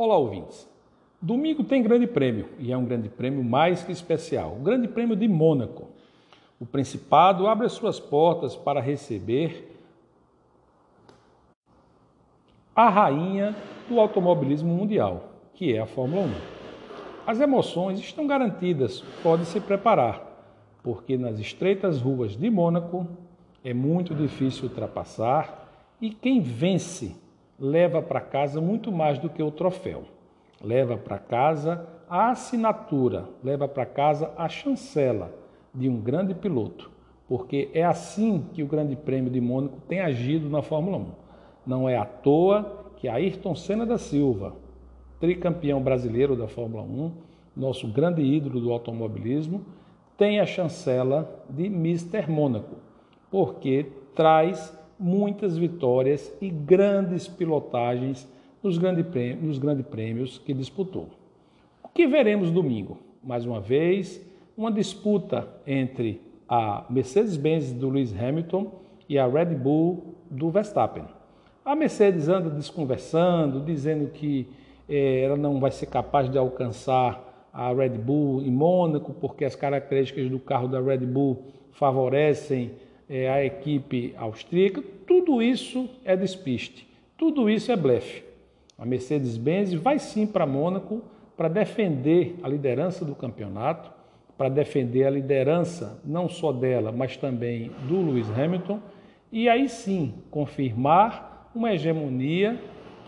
Olá, 0.00 0.16
ouvintes. 0.16 0.70
Domingo 1.20 1.64
tem 1.64 1.82
grande 1.82 2.06
prêmio 2.06 2.50
e 2.60 2.70
é 2.70 2.76
um 2.76 2.84
grande 2.84 3.08
prêmio 3.08 3.42
mais 3.42 3.82
que 3.82 3.90
especial 3.90 4.52
o 4.52 4.62
Grande 4.62 4.86
Prêmio 4.86 5.16
de 5.16 5.26
Mônaco. 5.26 5.88
O 6.60 6.64
Principado 6.64 7.48
abre 7.48 7.66
as 7.66 7.72
suas 7.72 7.98
portas 7.98 8.54
para 8.54 8.80
receber 8.80 9.76
a 12.76 12.88
rainha 12.88 13.56
do 13.88 13.98
automobilismo 13.98 14.72
mundial, 14.72 15.32
que 15.52 15.74
é 15.74 15.80
a 15.80 15.86
Fórmula 15.86 16.26
1. 16.26 16.30
As 17.26 17.40
emoções 17.40 17.98
estão 17.98 18.24
garantidas, 18.24 19.00
pode 19.20 19.46
se 19.46 19.58
preparar, 19.58 20.22
porque 20.80 21.18
nas 21.18 21.40
estreitas 21.40 22.00
ruas 22.00 22.36
de 22.36 22.48
Mônaco 22.48 23.04
é 23.64 23.74
muito 23.74 24.14
difícil 24.14 24.68
ultrapassar 24.68 25.68
e 26.00 26.10
quem 26.10 26.40
vence 26.40 27.16
leva 27.58 28.00
para 28.00 28.20
casa 28.20 28.60
muito 28.60 28.92
mais 28.92 29.18
do 29.18 29.28
que 29.28 29.42
o 29.42 29.50
troféu. 29.50 30.04
Leva 30.62 30.96
para 30.96 31.18
casa 31.18 31.86
a 32.08 32.30
assinatura, 32.30 33.28
leva 33.42 33.66
para 33.66 33.84
casa 33.84 34.32
a 34.36 34.48
chancela 34.48 35.34
de 35.74 35.88
um 35.88 36.00
grande 36.00 36.34
piloto, 36.34 36.90
porque 37.28 37.70
é 37.74 37.84
assim 37.84 38.46
que 38.52 38.62
o 38.62 38.66
Grande 38.66 38.96
Prêmio 38.96 39.30
de 39.30 39.40
Mônaco 39.40 39.80
tem 39.86 40.00
agido 40.00 40.48
na 40.48 40.62
Fórmula 40.62 40.98
1. 40.98 41.06
Não 41.66 41.88
é 41.88 41.96
à 41.96 42.04
toa 42.04 42.92
que 42.96 43.08
Ayrton 43.08 43.54
Senna 43.54 43.84
da 43.84 43.98
Silva, 43.98 44.56
tricampeão 45.20 45.82
brasileiro 45.82 46.34
da 46.34 46.48
Fórmula 46.48 46.82
1, 46.82 47.12
nosso 47.56 47.86
grande 47.88 48.22
ídolo 48.22 48.60
do 48.60 48.72
automobilismo, 48.72 49.62
tem 50.16 50.40
a 50.40 50.46
chancela 50.46 51.44
de 51.48 51.66
Mr. 51.66 52.28
Mônaco, 52.28 52.76
porque 53.30 53.86
traz 54.14 54.76
muitas 54.98 55.56
vitórias 55.56 56.32
e 56.40 56.48
grandes 56.48 57.28
pilotagens 57.28 58.28
nos, 58.62 58.78
grande 58.78 59.02
nos 59.34 59.58
grandes 59.58 59.86
prêmios 59.86 60.38
que 60.38 60.52
disputou. 60.52 61.08
O 61.82 61.88
que 61.88 62.06
veremos 62.06 62.50
domingo? 62.50 62.98
Mais 63.22 63.44
uma 63.44 63.60
vez, 63.60 64.24
uma 64.56 64.72
disputa 64.72 65.48
entre 65.66 66.20
a 66.48 66.84
Mercedes-Benz 66.90 67.72
do 67.72 67.90
Lewis 67.90 68.12
Hamilton 68.12 68.72
e 69.08 69.18
a 69.18 69.26
Red 69.26 69.54
Bull 69.54 70.14
do 70.30 70.50
Verstappen. 70.50 71.04
A 71.64 71.76
Mercedes 71.76 72.28
anda 72.28 72.50
desconversando, 72.50 73.60
dizendo 73.60 74.08
que 74.10 74.48
eh, 74.88 75.22
ela 75.22 75.36
não 75.36 75.60
vai 75.60 75.70
ser 75.70 75.86
capaz 75.86 76.30
de 76.30 76.38
alcançar 76.38 77.48
a 77.52 77.72
Red 77.72 77.90
Bull 77.90 78.42
em 78.42 78.50
Mônaco, 78.50 79.12
porque 79.12 79.44
as 79.44 79.54
características 79.54 80.30
do 80.30 80.38
carro 80.38 80.68
da 80.68 80.80
Red 80.80 80.98
Bull 80.98 81.42
favorecem 81.72 82.70
é, 83.08 83.28
a 83.28 83.44
equipe 83.44 84.14
austríaca, 84.16 84.82
tudo 85.06 85.42
isso 85.42 85.88
é 86.04 86.16
despiste, 86.16 86.86
tudo 87.16 87.48
isso 87.48 87.72
é 87.72 87.76
blefe. 87.76 88.22
A 88.76 88.84
Mercedes-Benz 88.84 89.74
vai 89.74 89.98
sim 89.98 90.26
para 90.26 90.46
Mônaco 90.46 91.02
para 91.36 91.48
defender 91.48 92.36
a 92.42 92.48
liderança 92.48 93.04
do 93.04 93.14
campeonato, 93.14 93.90
para 94.36 94.48
defender 94.48 95.04
a 95.04 95.10
liderança 95.10 96.00
não 96.04 96.28
só 96.28 96.52
dela, 96.52 96.92
mas 96.92 97.16
também 97.16 97.70
do 97.88 98.00
Lewis 98.02 98.28
Hamilton, 98.30 98.80
e 99.32 99.48
aí 99.48 99.68
sim 99.68 100.14
confirmar 100.30 101.50
uma 101.54 101.72
hegemonia 101.72 102.58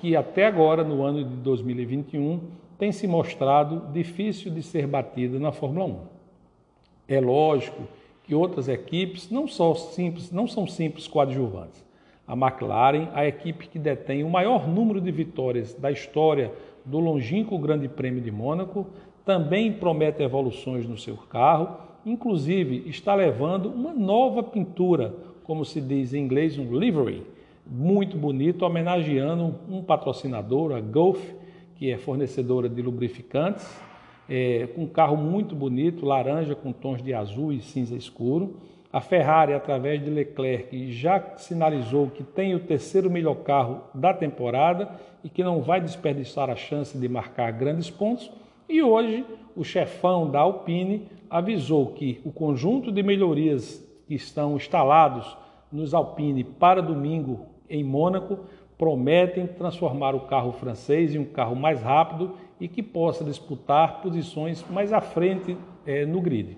que 0.00 0.16
até 0.16 0.46
agora, 0.46 0.82
no 0.82 1.02
ano 1.02 1.24
de 1.24 1.36
2021, 1.36 2.40
tem 2.78 2.90
se 2.90 3.06
mostrado 3.06 3.92
difícil 3.92 4.50
de 4.50 4.62
ser 4.62 4.86
batida 4.86 5.38
na 5.38 5.52
Fórmula 5.52 5.86
1. 5.86 5.98
É 7.06 7.20
lógico 7.20 7.82
que 8.31 8.34
outras 8.36 8.69
equipes 8.69 9.28
não 9.28 9.48
são 9.48 9.75
simples, 9.75 10.31
não 10.31 10.47
são 10.47 10.64
simples 10.64 11.09
coadjuvantes. 11.09 11.84
A 12.28 12.34
McLaren, 12.34 13.09
a 13.12 13.27
equipe 13.27 13.67
que 13.67 13.77
detém 13.77 14.23
o 14.23 14.31
maior 14.31 14.69
número 14.69 15.00
de 15.00 15.11
vitórias 15.11 15.75
da 15.75 15.91
história 15.91 16.53
do 16.84 17.01
longínquo 17.01 17.58
Grande 17.58 17.89
Prêmio 17.89 18.23
de 18.23 18.31
Mônaco, 18.31 18.86
também 19.25 19.73
promete 19.73 20.23
evoluções 20.23 20.86
no 20.86 20.97
seu 20.97 21.17
carro, 21.17 21.77
inclusive 22.06 22.89
está 22.89 23.17
levando 23.17 23.67
uma 23.67 23.92
nova 23.92 24.45
pintura, 24.45 25.13
como 25.42 25.64
se 25.64 25.80
diz 25.80 26.14
em 26.14 26.23
inglês, 26.23 26.57
um 26.57 26.73
livery, 26.79 27.27
muito 27.67 28.17
bonito, 28.17 28.64
homenageando 28.64 29.57
um 29.69 29.83
patrocinador, 29.83 30.70
a 30.70 30.80
Gulf, 30.80 31.20
que 31.74 31.90
é 31.90 31.98
fornecedora 31.98 32.69
de 32.69 32.80
lubrificantes, 32.80 33.69
é, 34.30 34.68
com 34.68 34.83
um 34.83 34.86
carro 34.86 35.17
muito 35.17 35.57
bonito, 35.57 36.07
laranja 36.07 36.55
com 36.55 36.73
tons 36.73 37.02
de 37.02 37.13
azul 37.13 37.52
e 37.52 37.61
cinza 37.61 37.96
escuro. 37.96 38.61
A 38.92 39.01
Ferrari, 39.01 39.52
através 39.52 40.02
de 40.02 40.08
Leclerc, 40.08 40.92
já 40.92 41.36
sinalizou 41.36 42.08
que 42.08 42.23
tem 42.23 42.55
o 42.55 42.61
terceiro 42.61 43.11
melhor 43.11 43.36
carro 43.42 43.83
da 43.92 44.14
temporada 44.14 44.89
e 45.24 45.29
que 45.29 45.42
não 45.42 45.61
vai 45.63 45.80
desperdiçar 45.80 46.48
a 46.48 46.55
chance 46.55 46.96
de 46.96 47.08
marcar 47.08 47.51
grandes 47.52 47.90
pontos. 47.90 48.30
E 48.69 48.80
hoje, 48.80 49.24
o 49.57 49.64
chefão 49.64 50.30
da 50.30 50.40
Alpine 50.40 51.08
avisou 51.29 51.86
que 51.89 52.20
o 52.24 52.33
conjunto 52.33 52.92
de 52.92 53.02
melhorias 53.02 53.85
que 54.07 54.14
estão 54.14 54.57
instalados 54.57 55.36
nos 55.73 55.92
Alpine 55.92 56.45
para 56.45 56.80
domingo 56.80 57.46
em 57.69 57.85
Mônaco 57.85 58.40
prometem 58.80 59.46
transformar 59.46 60.14
o 60.14 60.20
carro 60.20 60.52
francês 60.52 61.14
em 61.14 61.18
um 61.18 61.24
carro 61.27 61.55
mais 61.55 61.83
rápido 61.83 62.35
e 62.58 62.67
que 62.67 62.83
possa 62.83 63.23
disputar 63.23 64.01
posições 64.01 64.64
mais 64.70 64.91
à 64.91 65.02
frente 65.02 65.55
é, 65.86 66.07
no 66.07 66.18
grid. 66.18 66.57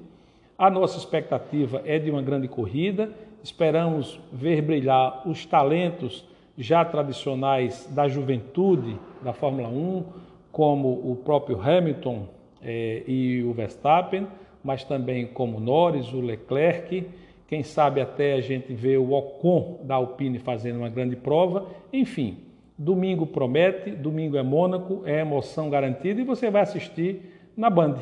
A 0.57 0.71
nossa 0.71 0.99
expectativa 0.99 1.83
é 1.85 1.99
de 1.99 2.13
uma 2.13 2.23
grande 2.23 2.47
corrida, 2.47 3.11
esperamos 3.43 4.21
ver 4.33 4.63
brilhar 4.63 5.29
os 5.29 5.45
talentos 5.45 6.25
já 6.57 6.85
tradicionais 6.85 7.91
da 7.93 8.07
juventude 8.07 8.97
da 9.21 9.33
Fórmula 9.33 9.69
1, 9.69 10.05
como 10.53 10.91
o 10.91 11.17
próprio 11.25 11.61
Hamilton 11.61 12.29
é, 12.63 13.03
e 13.05 13.43
o 13.43 13.53
Verstappen, 13.53 14.29
mas 14.63 14.85
também 14.85 15.27
como 15.27 15.59
Norris, 15.59 16.13
o 16.13 16.21
Leclerc 16.21 17.05
quem 17.53 17.63
sabe 17.63 18.01
até 18.01 18.33
a 18.33 18.41
gente 18.41 18.73
vê 18.73 18.97
o 18.97 19.13
Ocon 19.13 19.81
da 19.85 19.97
Alpine 19.97 20.39
fazendo 20.39 20.79
uma 20.79 20.89
grande 20.89 21.17
prova. 21.17 21.67
Enfim, 21.93 22.39
domingo 22.79 23.27
promete, 23.27 23.91
domingo 23.91 24.39
é 24.39 24.43
Mônaco, 24.43 25.03
é 25.05 25.21
emoção 25.21 25.69
garantida 25.69 26.19
e 26.19 26.25
você 26.25 26.51
vai 26.51 26.63
assistir 26.63 27.21
na 27.55 27.69
Band. 27.69 27.97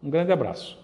Um 0.00 0.08
grande 0.08 0.30
abraço. 0.30 0.81